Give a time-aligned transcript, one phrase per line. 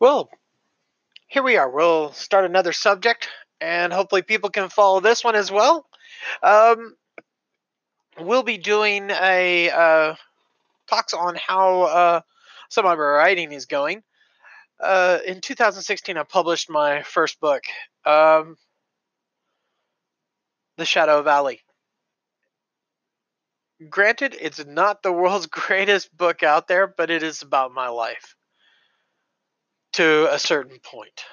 [0.00, 0.30] Well,
[1.26, 1.68] here we are.
[1.68, 3.28] We'll start another subject,
[3.60, 5.86] and hopefully, people can follow this one as well.
[6.40, 6.94] Um,
[8.20, 10.14] we'll be doing a uh,
[10.88, 12.20] talks on how uh,
[12.68, 14.04] some of my writing is going.
[14.78, 17.64] Uh, in 2016, I published my first book,
[18.04, 18.56] um,
[20.76, 21.60] The Shadow Valley.
[23.90, 28.36] Granted, it's not the world's greatest book out there, but it is about my life
[29.98, 31.24] to a certain point.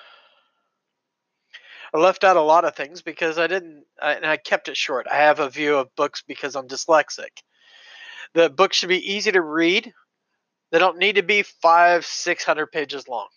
[1.93, 5.05] I left out a lot of things because I didn't, and I kept it short.
[5.09, 7.43] I have a view of books because I'm dyslexic.
[8.33, 9.93] The books should be easy to read.
[10.71, 13.27] They don't need to be five, six hundred pages long.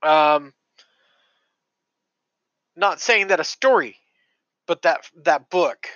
[0.00, 0.54] Um,
[2.76, 3.96] not saying that a story,
[4.68, 5.88] but that that book,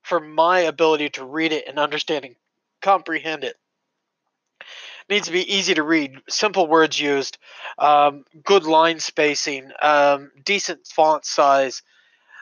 [0.00, 2.36] for my ability to read it and understand and
[2.80, 3.56] comprehend it,
[5.08, 7.38] needs to be easy to read, simple words used,
[7.78, 11.82] um, good line spacing, um, decent font size,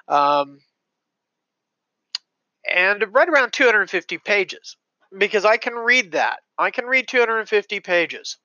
[0.08, 0.60] um,
[2.72, 4.76] and right around 250 pages.
[5.16, 6.40] Because I can read that.
[6.56, 8.38] I can read 250 pages.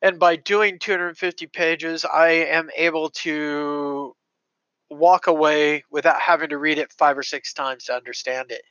[0.00, 4.14] And by doing 250 pages, I am able to
[4.90, 8.62] walk away without having to read it five or six times to understand it.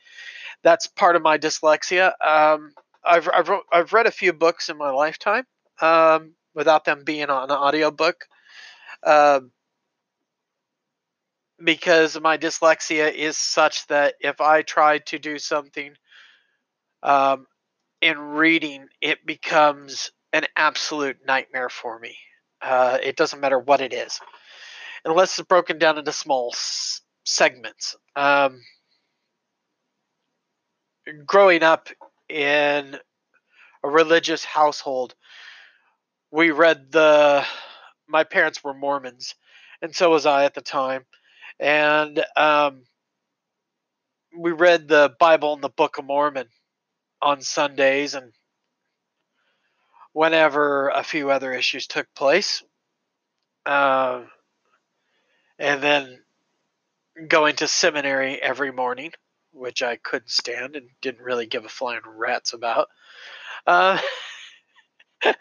[0.63, 2.13] That's part of my dyslexia.
[2.25, 2.73] Um,
[3.05, 5.45] I've I've, I've read a few books in my lifetime
[5.81, 8.25] um, without them being on an audiobook.
[9.03, 9.41] Uh,
[11.63, 15.93] because my dyslexia is such that if I try to do something
[17.01, 17.45] um,
[18.01, 22.17] in reading, it becomes an absolute nightmare for me.
[22.61, 24.19] Uh, it doesn't matter what it is,
[25.05, 27.95] unless it's broken down into small s- segments.
[28.15, 28.61] Um,
[31.25, 31.89] growing up
[32.29, 32.97] in
[33.83, 35.15] a religious household.
[36.31, 37.45] We read the.
[38.07, 39.35] My parents were Mormons,
[39.81, 41.05] and so was I at the time,
[41.59, 42.83] and um,
[44.37, 46.47] we read the Bible and the Book of Mormon
[47.21, 48.33] on Sundays, and
[50.11, 52.63] whenever a few other issues took place,
[53.65, 54.21] uh,
[55.57, 56.19] and then
[57.27, 59.11] going to seminary every morning,
[59.53, 62.87] which I couldn't stand and didn't really give a flying rat's about.
[63.65, 63.99] Uh,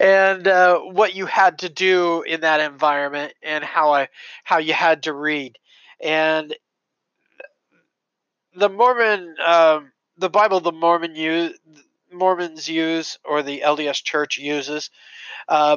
[0.00, 4.08] and uh, what you had to do in that environment and how I
[4.44, 5.58] how you had to read
[6.00, 6.54] and
[8.54, 11.56] the Mormon um, the Bible the Mormon use
[12.12, 14.90] Mormons use or the LDS Church uses
[15.48, 15.76] uh,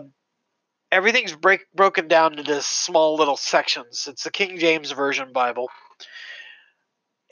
[0.91, 4.07] everything's break, broken down into small little sections.
[4.09, 5.69] It's the King James Version Bible.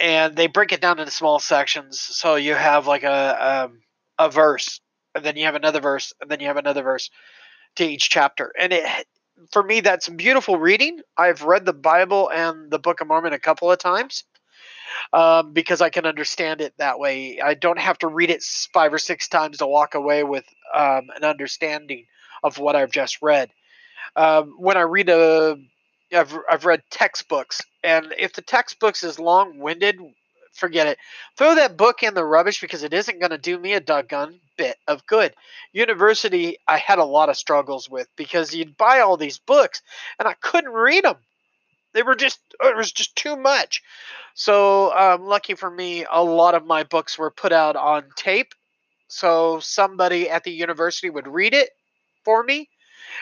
[0.04, 2.00] And they break it down into small sections.
[2.00, 3.80] So you have like a, um,
[4.20, 4.82] a verse
[5.16, 7.10] and then you have another verse and then you have another verse
[7.78, 8.52] to each chapter.
[8.60, 9.08] And it
[9.52, 11.00] for me that's beautiful reading.
[11.18, 14.24] I've read the bible and the book of mormon a couple of times
[15.12, 17.40] um, because i can understand it that way.
[17.42, 18.44] I don't have to read it
[18.74, 22.06] five or six times to walk away with um, an understanding
[22.44, 23.50] of what i've just read.
[24.16, 25.58] Um, when i read a
[26.14, 30.00] I've, I've read textbooks and if the textbooks is long-winded
[30.54, 30.98] forget it.
[31.38, 34.40] Throw that book in the rubbish because it isn't going to do me a doggone
[34.58, 35.34] bit of good.
[35.74, 39.82] University, I had a lot of struggles with because you'd buy all these books
[40.20, 41.18] and I couldn't read them.
[41.94, 43.82] They were just, it was just too much.
[44.36, 48.54] So, um, lucky for me, a lot of my books were put out on tape.
[49.08, 51.70] So, somebody at the university would read it
[52.26, 52.68] for me,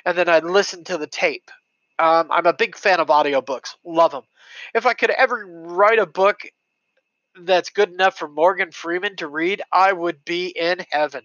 [0.05, 1.51] and then I'd listen to the tape.
[1.99, 4.23] Um, I'm a big fan of audiobooks, love them.
[4.73, 6.39] If I could ever write a book
[7.39, 11.23] that's good enough for Morgan Freeman to read, I would be in heaven.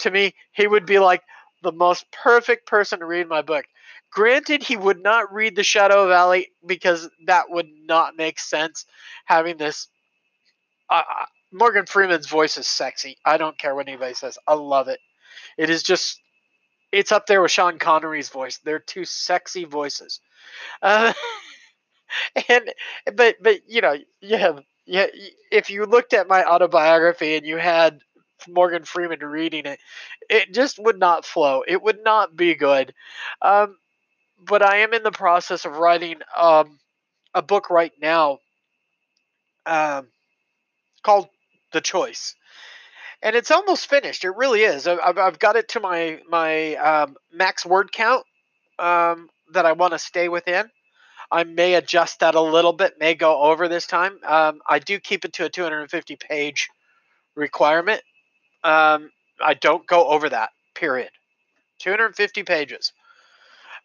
[0.00, 1.22] To me, he would be like
[1.62, 3.64] the most perfect person to read my book.
[4.10, 8.84] Granted, he would not read The Shadow Valley because that would not make sense.
[9.24, 9.88] Having this,
[10.90, 13.16] uh, uh, Morgan Freeman's voice is sexy.
[13.24, 14.38] I don't care what anybody says.
[14.46, 15.00] I love it.
[15.58, 16.20] It is just,
[16.92, 18.58] it's up there with Sean Connery's voice.
[18.58, 20.20] They're two sexy voices.
[20.82, 21.12] Uh,
[22.48, 22.72] and
[23.14, 25.06] but but you know you have yeah,
[25.50, 28.00] if you looked at my autobiography and you had
[28.48, 29.78] Morgan Freeman reading it,
[30.28, 31.62] it just would not flow.
[31.66, 32.92] It would not be good.
[33.40, 33.76] Um,
[34.40, 36.78] but I am in the process of writing um,
[37.34, 38.38] a book right now
[39.66, 40.08] um,
[41.02, 41.28] called
[41.72, 42.34] The Choice.
[43.22, 44.24] And it's almost finished.
[44.24, 44.86] It really is.
[44.88, 48.24] I've, I've got it to my my um, max word count
[48.78, 50.68] um, that I want to stay within.
[51.30, 54.18] I may adjust that a little bit, may go over this time.
[54.26, 56.68] Um, I do keep it to a 250 page
[57.34, 58.02] requirement.
[58.64, 59.10] Um,
[59.42, 61.10] I don't go over that, period.
[61.78, 62.92] 250 pages.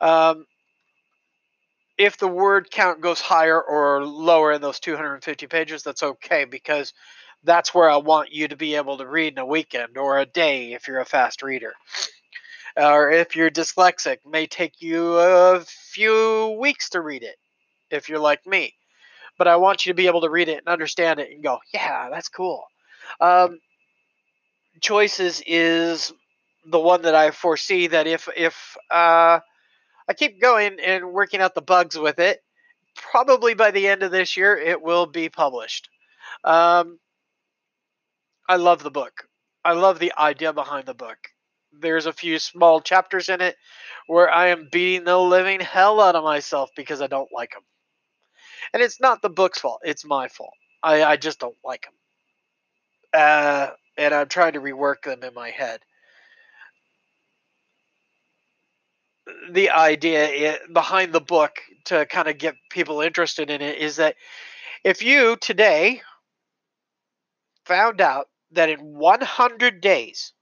[0.02, 0.46] Um,
[1.98, 6.94] if the word count goes higher or lower in those 250 pages, that's okay because
[7.44, 10.26] that's where I want you to be able to read in a weekend or a
[10.26, 11.74] day if you're a fast reader.
[12.76, 17.36] Or if you're dyslexic, may take you a few weeks to read it
[17.90, 18.74] if you're like me.
[19.38, 21.60] But I want you to be able to read it and understand it and go,
[21.74, 22.66] yeah, that's cool.
[23.20, 23.60] Um,
[24.82, 26.12] choices is
[26.66, 29.40] the one that I foresee that if if uh,
[30.08, 32.44] I keep going and working out the bugs with it,
[32.96, 35.90] probably by the end of this year it will be published.
[36.44, 37.00] Um,
[38.48, 39.28] I love the book.
[39.66, 41.18] I love the idea behind the book.
[41.74, 43.58] There's a few small chapters in it
[44.08, 47.64] where I am beating the living hell out of myself because I don't like them.
[48.74, 50.54] And it's not the book's fault, it's my fault.
[50.82, 51.94] I, I just don't like them.
[53.14, 55.82] Uh, and I'm trying to rework them in my head.
[59.52, 64.16] The idea behind the book to kind of get people interested in it is that
[64.86, 66.02] if you today
[67.66, 70.34] found out that in 100 days,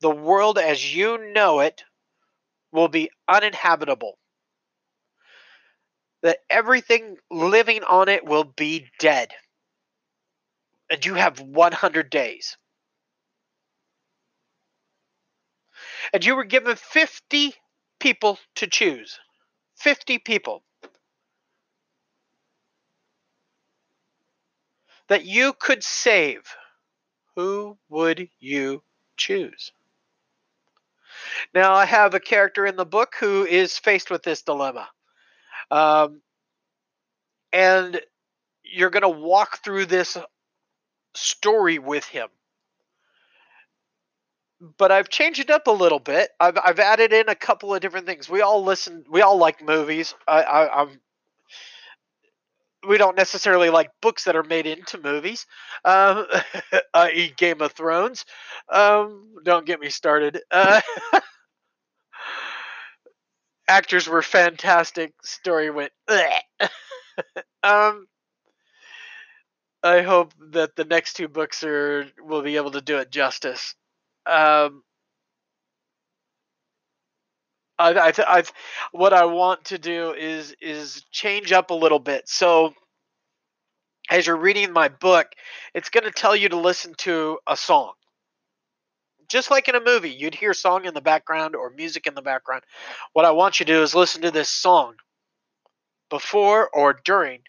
[0.00, 1.82] the world as you know it
[2.72, 4.18] will be uninhabitable,
[6.22, 9.30] that everything living on it will be dead
[10.90, 12.56] and you have 100 days.
[16.12, 17.54] And you were given 50
[18.00, 19.18] people to choose.
[19.76, 20.64] 50 people.
[25.08, 26.42] That you could save.
[27.40, 28.82] Who would you
[29.16, 29.72] choose?
[31.54, 34.86] Now, I have a character in the book who is faced with this dilemma.
[35.70, 36.20] Um,
[37.50, 37.98] and
[38.62, 40.18] you're going to walk through this
[41.14, 42.28] story with him.
[44.76, 46.28] But I've changed it up a little bit.
[46.38, 48.28] I've I've added in a couple of different things.
[48.28, 49.06] We all listen.
[49.10, 50.14] We all like movies.
[50.28, 51.00] I, I I'm.
[52.86, 55.46] We don't necessarily like books that are made into movies,
[55.84, 56.26] um,
[56.94, 58.24] i.e., Game of Thrones.
[58.72, 60.40] Um, don't get me started.
[60.50, 60.80] Uh,
[63.68, 65.12] actors were fantastic.
[65.22, 65.92] Story went.
[67.62, 68.06] um,
[69.82, 73.74] I hope that the next two books are will be able to do it justice.
[74.26, 74.82] Um,
[77.80, 78.42] I, I, I,
[78.92, 82.28] what I want to do is is change up a little bit.
[82.28, 82.74] So,
[84.10, 85.28] as you're reading my book,
[85.74, 87.92] it's going to tell you to listen to a song,
[89.28, 90.10] just like in a movie.
[90.10, 92.62] You'd hear song in the background or music in the background.
[93.14, 94.96] What I want you to do is listen to this song
[96.10, 97.40] before or during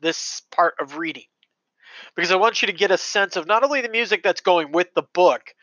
[0.00, 1.26] this part of reading
[2.16, 4.72] because I want you to get a sense of not only the music that's going
[4.72, 5.54] with the book,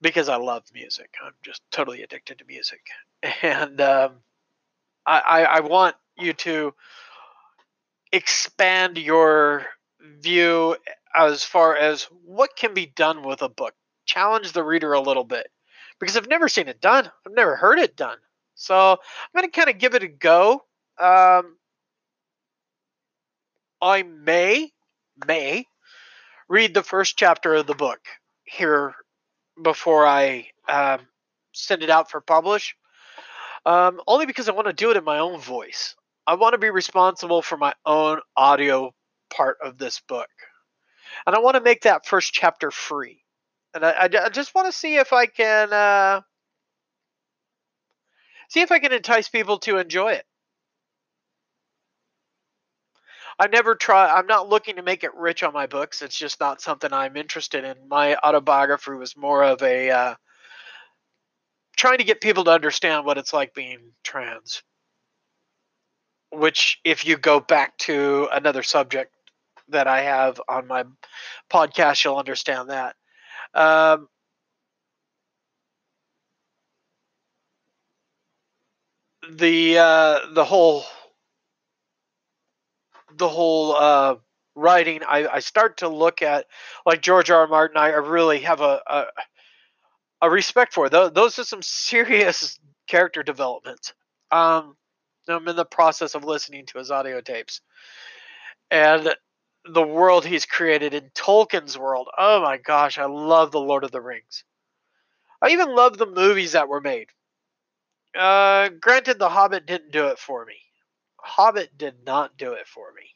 [0.00, 1.14] because I love music.
[1.24, 2.80] I'm just totally addicted to music,
[3.42, 4.12] and um,
[5.06, 6.74] I, I, I want you to
[8.12, 9.66] expand your
[10.20, 10.76] view
[11.14, 13.74] as far as what can be done with a book.
[14.06, 15.48] Challenge the reader a little bit
[15.98, 17.10] because I've never seen it done.
[17.26, 18.18] I've never heard it done.
[18.54, 20.64] So I'm going to kind of give it a go.
[20.98, 21.56] Um,
[23.80, 24.72] I may
[25.26, 25.66] may
[26.48, 28.00] read the first chapter of the book
[28.44, 28.94] here
[29.62, 31.00] before I um,
[31.52, 32.76] send it out for publish.
[33.66, 35.94] Um, only because I want to do it in my own voice.
[36.26, 38.94] I want to be responsible for my own audio
[39.30, 40.28] part of this book.
[41.26, 43.22] And I want to make that first chapter free.
[43.74, 46.20] And I, I, I just want to see if I can uh,
[48.48, 50.24] see if I can entice people to enjoy it.
[53.38, 54.08] I never try.
[54.10, 56.02] I'm not looking to make it rich on my books.
[56.02, 57.76] It's just not something I'm interested in.
[57.88, 60.14] My autobiography was more of a uh,
[61.76, 64.62] trying to get people to understand what it's like being trans.
[66.30, 69.14] Which, if you go back to another subject
[69.68, 70.84] that I have on my
[71.50, 72.96] podcast, you'll understand that.
[73.54, 74.08] Um,
[79.30, 80.84] the uh, the whole
[83.18, 84.16] the whole uh,
[84.54, 86.46] writing, I, I start to look at
[86.86, 87.40] like George R.
[87.42, 87.48] R.
[87.48, 87.76] Martin.
[87.76, 89.04] I really have a a,
[90.22, 91.12] a respect for those.
[91.12, 92.58] Those are some serious
[92.88, 93.92] character developments.
[94.30, 94.76] Um,
[95.28, 97.60] I'm in the process of listening to his audio tapes,
[98.70, 99.14] and
[99.64, 102.08] the world he's created in Tolkien's world.
[102.16, 104.44] Oh my gosh, I love the Lord of the Rings.
[105.42, 107.08] I even love the movies that were made.
[108.18, 110.54] Uh, granted, The Hobbit didn't do it for me.
[111.20, 113.14] Hobbit did not do it for me.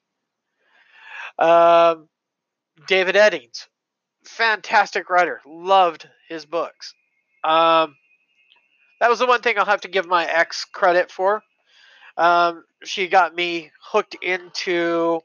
[1.44, 2.08] Um,
[2.86, 3.66] David Eddings,
[4.24, 5.40] fantastic writer.
[5.46, 6.94] Loved his books.
[7.44, 7.96] Um,
[9.00, 11.42] that was the one thing I'll have to give my ex credit for.
[12.16, 15.20] Um, she got me hooked into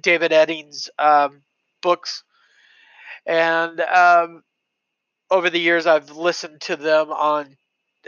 [0.00, 1.42] David Eddings' um,
[1.82, 2.24] books,
[3.26, 4.42] and um,
[5.30, 7.56] over the years I've listened to them on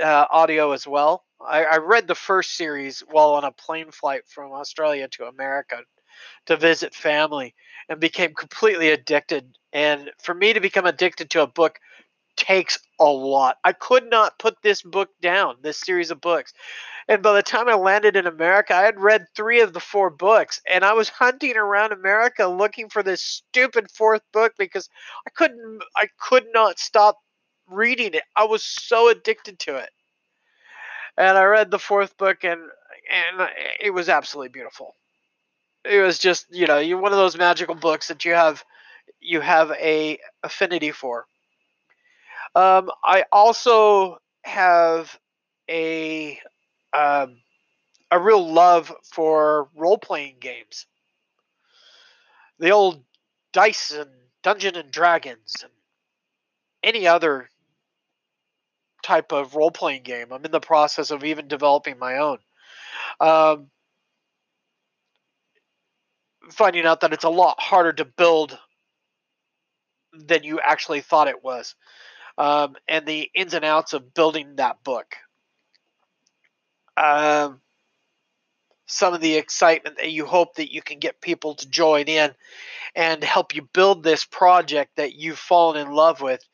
[0.02, 1.24] uh, audio as well.
[1.46, 5.80] I, I read the first series while on a plane flight from Australia to America
[6.46, 7.54] to visit family
[7.88, 9.56] and became completely addicted.
[9.72, 11.78] And for me to become addicted to a book
[12.36, 13.58] takes a lot.
[13.64, 16.52] I could not put this book down, this series of books.
[17.08, 20.10] And by the time I landed in America, I had read three of the four
[20.10, 24.88] books, and I was hunting around America looking for this stupid fourth book because
[25.26, 27.18] I couldn't, I could not stop
[27.66, 28.24] reading it.
[28.36, 29.90] I was so addicted to it.
[31.16, 32.60] And I read the fourth book, and
[33.10, 33.48] and
[33.80, 34.94] it was absolutely beautiful.
[35.84, 38.64] It was just, you know, you one of those magical books that you have,
[39.20, 41.26] you have a affinity for.
[42.54, 45.18] Um, I also have
[45.70, 46.40] a
[46.92, 47.40] um,
[48.10, 50.86] a real love for role playing games.
[52.58, 53.04] The old
[53.52, 55.72] dice and Dungeon and Dragons and
[56.82, 57.48] any other
[59.02, 60.32] type of role playing game.
[60.32, 62.38] I'm in the process of even developing my own.
[63.20, 63.68] Um,
[66.50, 68.58] finding out that it's a lot harder to build
[70.12, 71.74] than you actually thought it was
[72.38, 75.16] um, and the ins and outs of building that book.
[76.96, 77.60] Um,
[78.86, 82.34] some of the excitement that you hope that you can get people to join in
[82.94, 86.44] and help you build this project that you've fallen in love with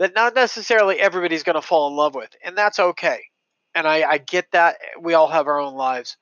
[0.00, 3.20] that not necessarily everybody's going to fall in love with and that's okay
[3.74, 6.16] and I, I get that we all have our own lives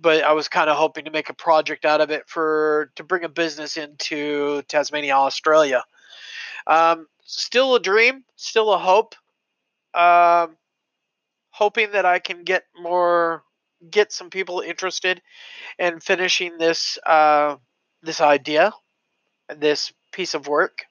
[0.00, 3.02] but i was kind of hoping to make a project out of it for to
[3.02, 5.82] bring a business into tasmania australia
[6.68, 9.14] um, still a dream, still a hope.
[9.94, 10.56] Um,
[11.50, 13.42] hoping that I can get more,
[13.90, 15.22] get some people interested
[15.78, 17.56] in finishing this uh,
[18.02, 18.72] this idea,
[19.48, 20.84] this piece of work.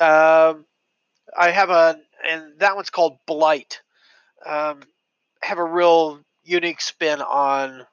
[0.00, 0.64] Um,
[1.38, 3.80] I have a, and that one's called Blight.
[4.44, 4.82] Um,
[5.42, 7.86] have a real unique spin on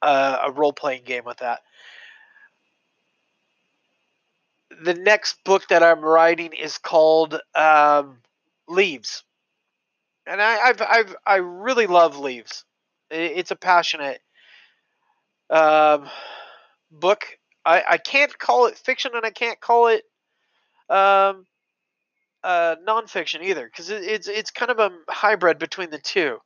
[0.00, 1.60] uh, a role playing game with that
[4.80, 8.18] the next book that I'm writing is called um,
[8.68, 9.24] Leaves,
[10.26, 12.64] and I, I've, I've I really love Leaves.
[13.10, 14.20] It's a passionate
[15.50, 16.08] um,
[16.90, 17.24] book.
[17.64, 20.04] I, I can't call it fiction, and I can't call it
[20.88, 21.46] um,
[22.44, 26.38] uh, nonfiction either, because it, it's it's kind of a hybrid between the two.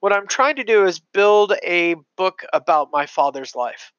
[0.00, 3.92] What I'm trying to do is build a book about my father's life.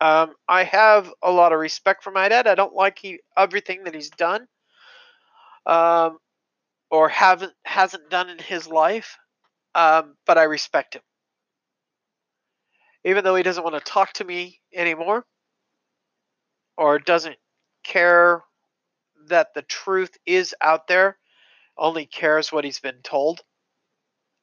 [0.00, 2.46] Um, I have a lot of respect for my dad.
[2.46, 4.46] I don't like he, everything that he's done,
[5.66, 6.18] um,
[6.90, 9.16] or haven't hasn't done in his life,
[9.74, 11.02] um, but I respect him.
[13.04, 15.24] Even though he doesn't want to talk to me anymore,
[16.76, 17.36] or doesn't
[17.84, 18.42] care
[19.28, 21.18] that the truth is out there,
[21.76, 23.42] only cares what he's been told,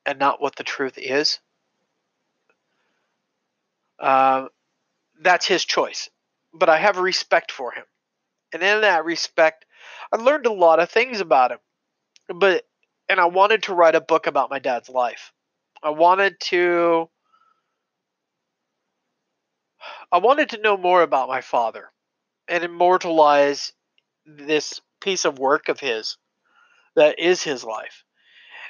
[0.06, 1.40] and not what the truth is.
[4.00, 4.50] Um,
[5.22, 6.10] that's his choice.
[6.54, 7.86] But I have respect for him.
[8.54, 9.66] And in that respect,
[10.12, 11.60] I learned a lot of things about him.
[12.28, 12.66] But
[13.08, 15.34] and I wanted to write a book about my dad's life.
[15.84, 17.10] I wanted to
[20.12, 21.92] I wanted to know more about my father
[22.48, 23.74] and immortalize
[24.38, 26.18] this piece of work of his
[26.96, 28.04] that is his life.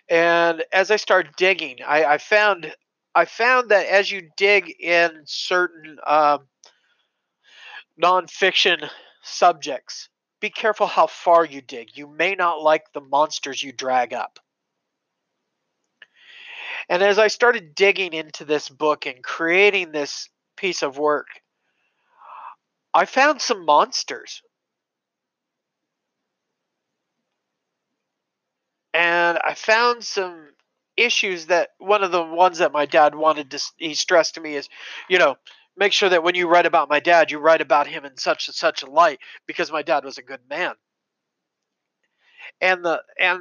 [0.09, 2.73] And as I started digging, I, I found
[3.13, 6.47] I found that as you dig in certain um,
[8.01, 8.89] nonfiction
[9.21, 11.97] subjects, be careful how far you dig.
[11.97, 14.39] You may not like the monsters you drag up.
[16.89, 21.27] And as I started digging into this book and creating this piece of work,
[22.93, 24.41] I found some monsters.
[28.93, 30.50] And I found some
[30.98, 34.55] issues that one of the ones that my dad wanted to he stressed to me
[34.55, 34.67] is
[35.10, 35.36] you know
[35.77, 38.48] make sure that when you write about my dad you write about him in such
[38.48, 40.74] and such a light because my dad was a good man.
[42.60, 43.39] And the and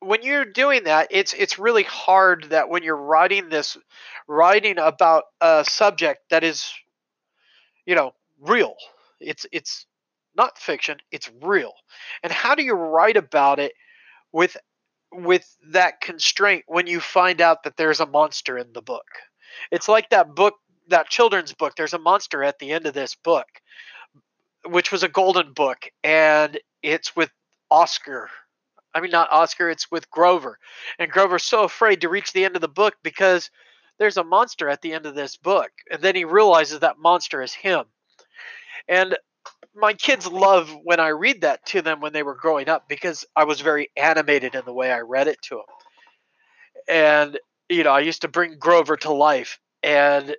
[0.00, 3.76] when you're doing that it's it's really hard that when you're writing this
[4.26, 6.72] writing about a subject that is
[7.86, 8.74] you know real
[9.20, 9.86] it's it's
[10.34, 11.72] not fiction it's real.
[12.24, 13.72] And how do you write about it
[14.32, 14.56] with
[15.12, 19.06] with that constraint when you find out that there's a monster in the book.
[19.70, 20.54] It's like that book,
[20.88, 21.74] that children's book.
[21.76, 23.46] There's a monster at the end of this book,
[24.66, 27.30] which was a golden book, and it's with
[27.70, 28.30] Oscar.
[28.94, 30.58] I mean, not Oscar, it's with Grover.
[30.98, 33.50] And Grover's so afraid to reach the end of the book because
[33.98, 35.70] there's a monster at the end of this book.
[35.90, 37.84] And then he realizes that monster is him.
[38.88, 39.16] And
[39.74, 43.24] my kids love when I read that to them when they were growing up because
[43.34, 45.64] I was very animated in the way I read it to them.
[46.88, 49.58] And, you know, I used to bring Grover to life.
[49.82, 50.36] And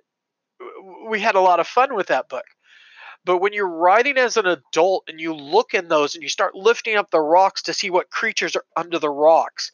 [1.08, 2.44] we had a lot of fun with that book.
[3.24, 6.54] But when you're writing as an adult and you look in those and you start
[6.54, 9.72] lifting up the rocks to see what creatures are under the rocks,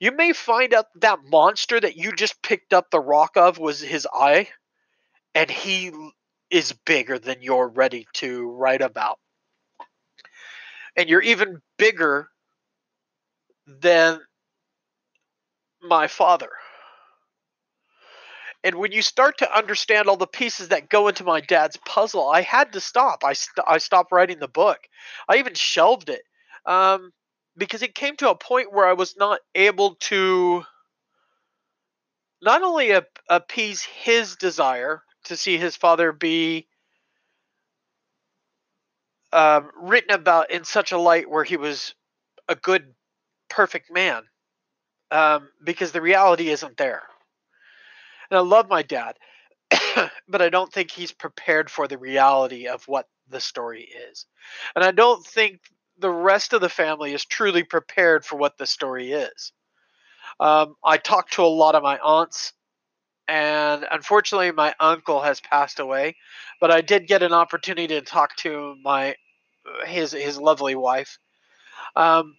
[0.00, 3.80] you may find out that monster that you just picked up the rock of was
[3.80, 4.48] his eye,
[5.34, 5.92] and he
[6.52, 9.18] is bigger than you're ready to write about.
[10.96, 12.28] And you're even bigger
[13.66, 14.20] than
[15.80, 16.50] my father.
[18.62, 22.28] And when you start to understand all the pieces that go into my dad's puzzle,
[22.28, 23.24] I had to stop.
[23.24, 24.78] I, st- I stopped writing the book.
[25.28, 26.22] I even shelved it
[26.66, 27.12] um,
[27.56, 30.64] because it came to a point where I was not able to
[32.42, 32.92] not only
[33.28, 36.66] appease his desire to see his father be
[39.32, 41.94] um, written about in such a light where he was
[42.48, 42.94] a good,
[43.48, 44.24] perfect man,
[45.10, 47.02] um, because the reality isn't there.
[48.30, 49.16] And I love my dad,
[50.28, 54.26] but I don't think he's prepared for the reality of what the story is.
[54.74, 55.60] And I don't think
[55.98, 59.52] the rest of the family is truly prepared for what the story is.
[60.40, 62.52] Um, I talked to a lot of my aunts,
[63.32, 66.16] and unfortunately, my uncle has passed away.
[66.60, 69.16] But I did get an opportunity to talk to my
[69.86, 71.18] his his lovely wife,
[71.96, 72.36] um,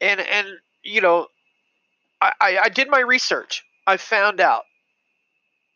[0.00, 0.48] and and
[0.82, 1.26] you know,
[2.22, 3.62] I, I, I did my research.
[3.86, 4.62] I found out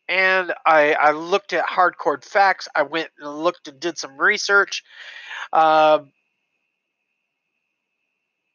[0.08, 2.66] and I, I looked at hardcore facts.
[2.74, 4.82] I went and looked and did some research.
[5.52, 6.12] Um,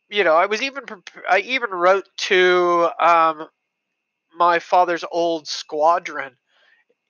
[0.09, 0.83] you know, I was even
[1.29, 3.47] I even wrote to um,
[4.39, 6.31] my father's old squadron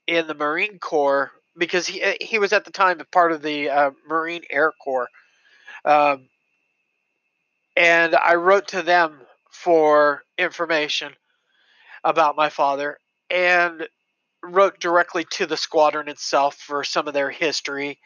[0.08, 3.92] in the Marine Corps because he he was at the time part of the uh,
[4.08, 5.10] Marine Air Corps,
[5.86, 6.28] um,
[7.78, 11.14] and I wrote to them for information
[12.04, 12.98] about my father
[13.30, 13.88] and
[14.42, 18.00] wrote directly to the squadron itself for some of their history.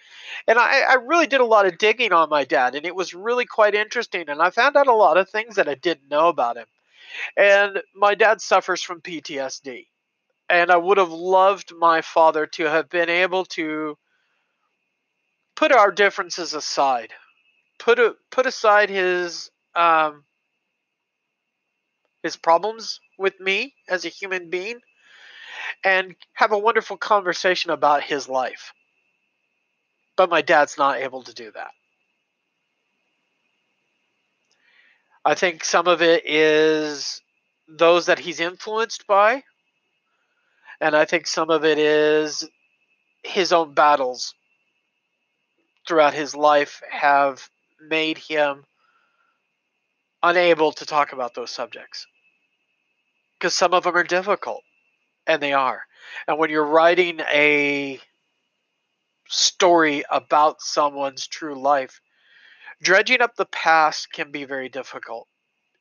[0.47, 3.13] And I, I, really did a lot of digging on my dad, and it was
[3.13, 4.29] really quite interesting.
[4.29, 6.65] And I found out a lot of things that I didn't know about him.
[7.37, 9.87] And my dad suffers from PTSD.
[10.49, 13.97] And I would have loved my father to have been able to
[15.55, 17.13] put our differences aside,
[17.79, 20.25] put a, put aside his um,
[22.23, 24.79] his problems with me as a human being
[25.83, 28.73] and have a wonderful conversation about his life.
[30.15, 31.71] But my dad's not able to do that.
[35.25, 37.21] I think some of it is
[37.67, 39.43] those that he's influenced by,
[40.81, 42.43] and I think some of it is
[43.23, 44.33] his own battles
[45.87, 47.49] throughout his life have
[47.89, 48.65] made him
[50.21, 52.07] unable to talk about those subjects
[53.37, 54.63] because some of them are difficult
[55.27, 55.81] and they are.
[56.27, 57.99] And when you're writing a
[59.27, 61.99] story about someone's true life,
[62.83, 65.27] dredging up the past can be very difficult.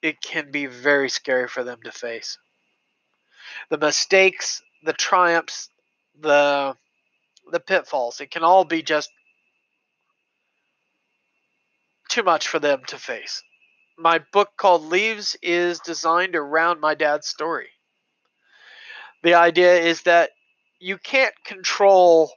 [0.01, 2.39] It can be very scary for them to face.
[3.71, 5.69] The mistakes, the triumphs,
[6.19, 6.77] the
[7.51, 9.11] the pitfalls, it can all be just
[12.09, 13.43] too much for them to face.
[13.99, 17.69] My book called Leaves is designed around my dad's story
[19.23, 20.31] the idea is that
[20.81, 22.33] you can't control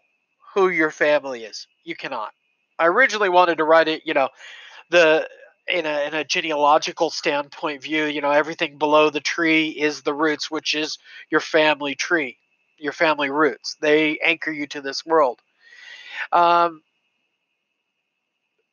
[0.54, 1.68] who your family is.
[1.84, 2.32] You cannot.
[2.78, 4.30] I originally wanted to write it, you know,
[4.90, 5.28] the
[5.68, 10.14] in a in a genealogical standpoint view, you know, everything below the tree is the
[10.14, 10.98] roots, which is
[11.30, 12.38] your family tree,
[12.78, 13.76] your family roots.
[13.82, 15.42] They anchor you to this world.
[16.32, 16.82] Um,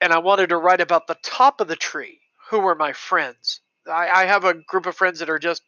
[0.01, 2.21] and I wanted to write about the top of the tree.
[2.51, 3.61] Who were my friends?
[3.87, 5.63] I, I have a group of friends that are just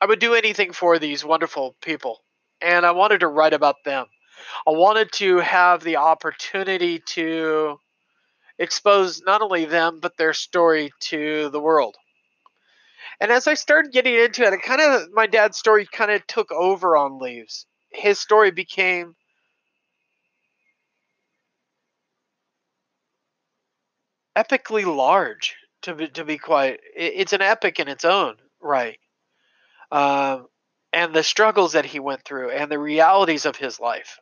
[0.00, 2.22] I would do anything for these wonderful people,
[2.60, 4.06] and I wanted to write about them.
[4.66, 7.78] I wanted to have the opportunity to
[8.58, 11.96] expose not only them but their story to the world.
[13.20, 16.26] And as I started getting into it, it kind of my dad's story kind of
[16.26, 17.66] took over on Leaves.
[17.90, 19.16] His story became
[24.36, 28.98] epically large to be, to be quite it's an epic in its own right
[29.90, 30.40] uh,
[30.92, 34.18] and the struggles that he went through and the realities of his life.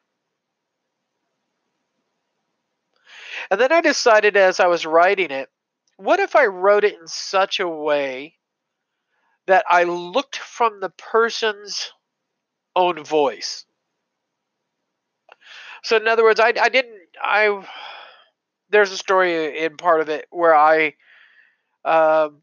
[3.50, 5.48] And then I decided as I was writing it
[5.96, 8.34] what if I wrote it in such a way
[9.46, 11.90] that I looked from the person's
[12.74, 13.64] own voice?
[15.82, 17.66] So, in other words, I, I didn't, I,
[18.70, 20.94] there's a story in part of it where I,
[21.84, 22.42] um,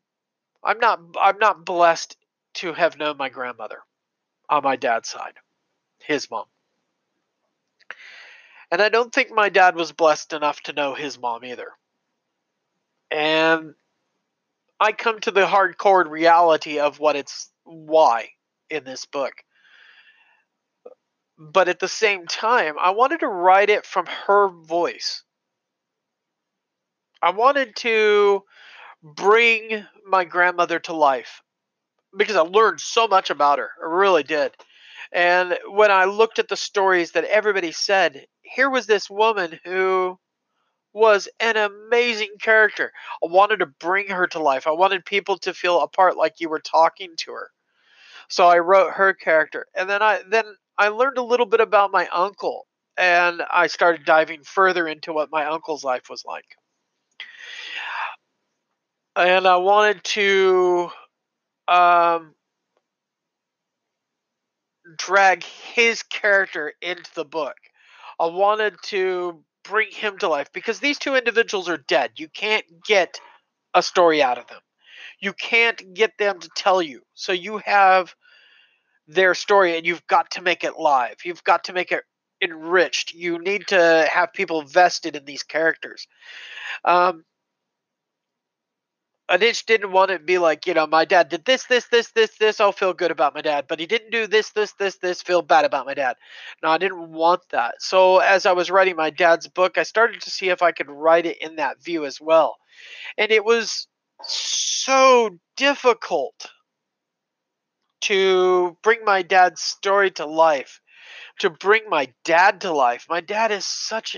[0.64, 2.16] I'm not, I'm not blessed
[2.56, 3.80] to have known my grandmother
[4.50, 5.34] on my dad's side,
[6.00, 6.46] his mom.
[8.74, 11.68] And I don't think my dad was blessed enough to know his mom either.
[13.12, 13.76] And
[14.80, 18.30] I come to the hardcore reality of what it's why
[18.72, 19.34] in this book.
[21.38, 25.24] But at the same time, I wanted to write it from her voice.
[27.22, 28.42] I wanted to
[29.04, 31.44] bring my grandmother to life
[32.18, 33.70] because I learned so much about her.
[33.80, 34.52] I really did.
[35.12, 40.18] And when I looked at the stories that everybody said, here was this woman who
[40.94, 42.92] was an amazing character.
[43.24, 44.68] I wanted to bring her to life.
[44.68, 47.50] I wanted people to feel a part like you were talking to her.
[48.30, 49.66] So I wrote her character.
[49.76, 50.46] And then I then
[50.78, 55.32] I learned a little bit about my uncle and I started diving further into what
[55.32, 56.46] my uncle's life was like.
[59.16, 60.90] And I wanted to
[61.68, 62.34] um,
[64.98, 67.56] drag his character into the book.
[68.20, 72.12] I wanted to bring him to life because these two individuals are dead.
[72.18, 73.20] You can't get
[73.74, 74.60] a story out of them.
[75.20, 77.02] You can't get them to tell you.
[77.14, 78.14] So you have
[79.08, 81.18] their story and you've got to make it live.
[81.24, 82.04] You've got to make it
[82.42, 83.14] enriched.
[83.14, 86.08] You need to have people vested in these characters.
[86.84, 87.24] Um,
[89.40, 92.38] Just didn't want to be like, you know, my dad did this, this, this, this,
[92.38, 92.60] this.
[92.60, 95.22] I'll feel good about my dad, but he didn't do this, this, this, this.
[95.22, 96.18] Feel bad about my dad.
[96.62, 97.76] No, I didn't want that.
[97.80, 100.90] So as I was writing my dad's book, I started to see if I could
[100.90, 102.58] write it in that view as well,
[103.18, 103.88] and it was
[104.22, 106.50] so difficult
[108.02, 110.82] to bring my dad's story to life,
[111.40, 113.06] to bring my dad to life.
[113.10, 114.18] My dad is such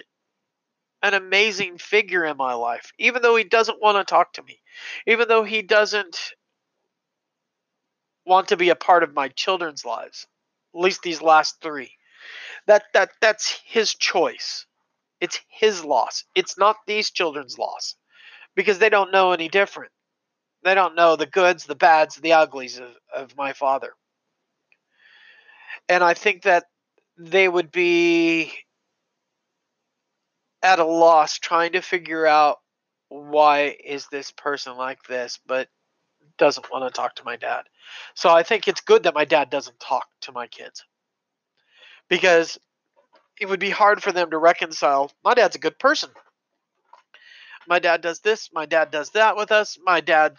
[1.04, 4.60] an amazing figure in my life, even though he doesn't want to talk to me,
[5.06, 6.18] even though he doesn't
[8.26, 10.28] want to be a part of my children's lives,
[10.74, 11.92] at least these last three.
[12.68, 14.66] That that that's his choice.
[15.22, 16.26] It's his loss.
[16.36, 17.96] It's not these children's loss
[18.56, 19.92] because they don't know any different.
[20.64, 23.94] They don't know the goods, the bads, the uglies of, of my father.
[25.88, 26.66] And I think that
[27.18, 28.52] they would be
[30.66, 32.58] at a loss trying to figure out
[33.10, 35.70] why is this person like this but
[36.40, 37.66] doesn't want to talk to my dad.
[38.16, 40.84] So i think it's good that my dad doesn't talk to my kids.
[42.10, 42.58] Because
[43.40, 46.10] it would be hard for them to reconcile my dad's a good person.
[47.68, 50.36] My dad does this my dad does that with us my dad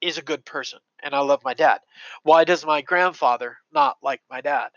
[0.00, 1.80] is a good person and i love my dad.
[2.22, 4.70] Why does my grandfather not like my dad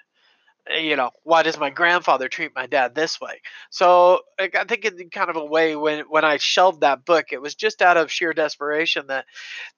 [0.69, 3.41] Eh, you know, why does my grandfather treat my dad this way?
[3.69, 7.41] So I think in kind of a way when when I shelved that book, it
[7.41, 9.26] was just out of sheer desperation that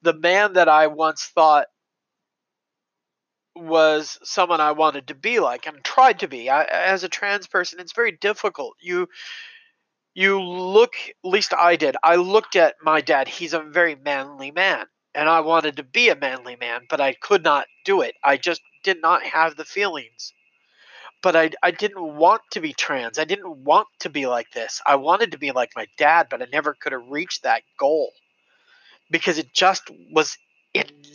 [0.01, 1.67] the man that I once thought
[3.55, 6.49] was someone I wanted to be like and tried to be.
[6.49, 8.75] I, as a trans person, it's very difficult.
[8.81, 9.07] You
[10.15, 11.95] you look, at least I did.
[12.03, 13.27] I looked at my dad.
[13.27, 17.13] He's a very manly man, and I wanted to be a manly man, but I
[17.13, 18.15] could not do it.
[18.23, 20.33] I just did not have the feelings
[21.23, 23.17] but I, I didn't want to be trans.
[23.17, 24.81] I didn't want to be like this.
[24.85, 28.11] I wanted to be like my dad, but I never could have reached that goal
[29.09, 30.37] because it just was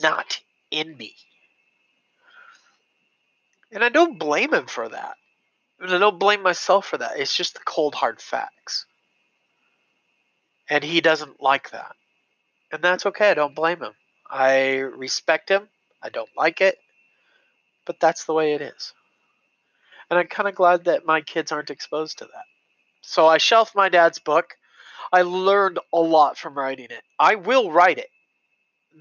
[0.02, 0.40] not
[0.70, 1.14] in me.
[3.70, 5.16] And I don't blame him for that.
[5.78, 7.20] And I don't blame myself for that.
[7.20, 8.86] It's just the cold hard facts.
[10.70, 11.94] And he doesn't like that.
[12.72, 13.30] And that's okay.
[13.30, 13.92] I don't blame him.
[14.30, 15.68] I respect him.
[16.02, 16.78] I don't like it.
[17.84, 18.94] But that's the way it is.
[20.10, 22.44] And I'm kind of glad that my kids aren't exposed to that.
[23.02, 24.54] So I shelved my dad's book.
[25.12, 27.02] I learned a lot from writing it.
[27.18, 28.08] I will write it.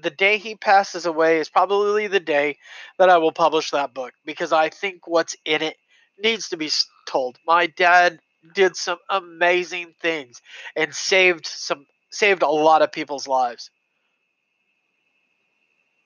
[0.00, 2.58] The day he passes away is probably the day
[2.98, 5.76] that I will publish that book because I think what's in it
[6.18, 6.70] needs to be
[7.06, 7.38] told.
[7.46, 8.20] My dad
[8.54, 10.40] did some amazing things
[10.76, 13.70] and saved some saved a lot of people's lives.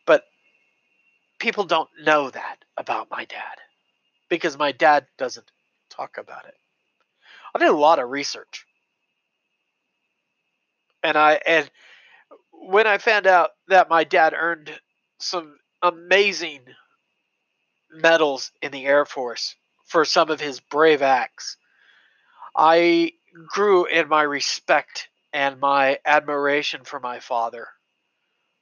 [0.06, 0.24] But
[1.38, 3.58] people don't know that about my dad
[4.32, 5.52] because my dad doesn't
[5.90, 6.54] talk about it.
[7.54, 8.64] I did a lot of research.
[11.02, 11.70] And I and
[12.50, 14.72] when I found out that my dad earned
[15.18, 16.60] some amazing
[17.90, 21.58] medals in the Air Force for some of his brave acts,
[22.56, 23.12] I
[23.48, 27.68] grew in my respect and my admiration for my father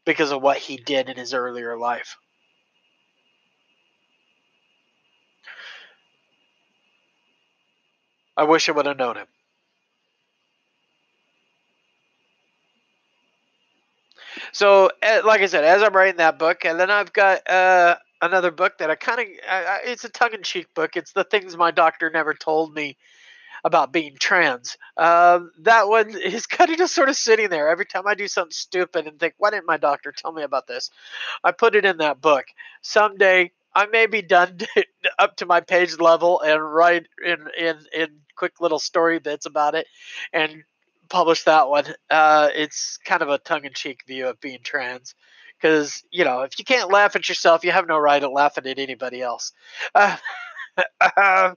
[0.04, 2.16] because of what he did in his earlier life.
[8.40, 9.26] I wish I would have known him.
[14.52, 17.96] So, eh, like I said, as I'm writing that book, and then I've got uh,
[18.22, 19.26] another book that I kind of,
[19.84, 20.96] it's a tongue in cheek book.
[20.96, 22.96] It's The Things My Doctor Never Told Me
[23.62, 24.78] about being trans.
[24.96, 28.26] Um, that one is kind of just sort of sitting there every time I do
[28.26, 30.90] something stupid and think, why didn't my doctor tell me about this?
[31.44, 32.46] I put it in that book.
[32.80, 34.58] Someday I may be done
[35.18, 39.74] up to my page level and write in in in quick little story bits about
[39.74, 39.86] it
[40.32, 40.64] and
[41.08, 41.84] publish that one.
[42.08, 45.14] Uh, it's kind of a tongue in cheek view of being trans.
[45.60, 48.66] Because, you know, if you can't laugh at yourself, you have no right at laughing
[48.66, 49.52] at anybody else.
[49.94, 50.16] Uh,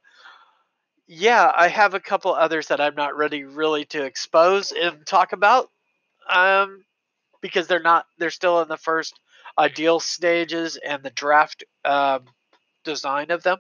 [1.08, 5.32] yeah, I have a couple others that I'm not ready really to expose and talk
[5.32, 5.70] about,
[6.30, 6.84] um,
[7.42, 9.18] because they're not they're still in the first
[9.58, 12.26] ideal stages and the draft um,
[12.84, 13.60] design of them.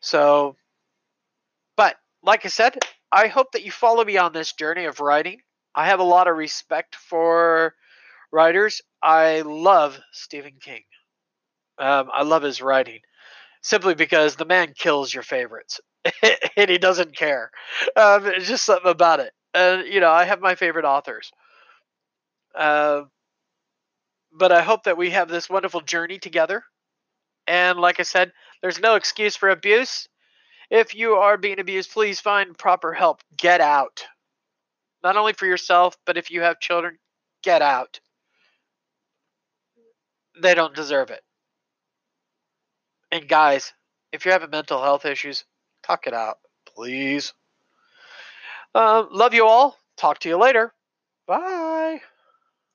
[0.00, 0.56] So,
[1.76, 2.78] but like I said,
[3.12, 5.40] I hope that you follow me on this journey of writing.
[5.74, 7.74] I have a lot of respect for
[8.32, 8.82] writers.
[9.02, 10.82] I love Stephen King.
[11.78, 13.00] Um, I love his writing
[13.62, 15.80] simply because the man kills your favorites
[16.56, 17.50] and he doesn't care.
[17.96, 19.32] Um, it's just something about it.
[19.54, 21.30] And, you know, I have my favorite authors.
[22.54, 23.02] Uh,
[24.36, 26.62] but I hope that we have this wonderful journey together.
[27.46, 30.08] And like I said, there's no excuse for abuse.
[30.70, 33.22] If you are being abused, please find proper help.
[33.36, 34.04] Get out.
[35.02, 36.98] Not only for yourself, but if you have children,
[37.42, 38.00] get out.
[40.42, 41.22] They don't deserve it.
[43.12, 43.72] And guys,
[44.12, 45.44] if you're having mental health issues,
[45.84, 47.32] talk it out, please.
[48.74, 49.78] Um, love you all.
[49.96, 50.72] Talk to you later.
[51.26, 51.75] Bye.